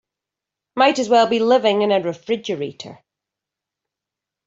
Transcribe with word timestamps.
Might 0.75 0.97
as 0.97 1.09
well 1.09 1.27
be 1.27 1.37
living 1.37 1.83
in 1.83 1.91
a 1.91 2.01
refrigerator. 2.01 3.03